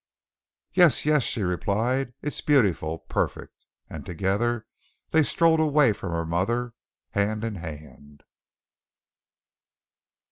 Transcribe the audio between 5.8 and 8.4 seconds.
from her mother, hand in hand.